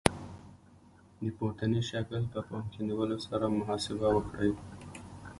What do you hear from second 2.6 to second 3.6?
کې نیولو سره